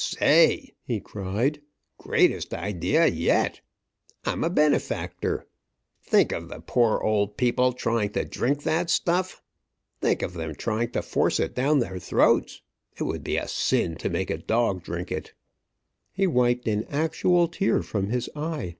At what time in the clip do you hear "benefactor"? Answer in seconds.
4.48-5.44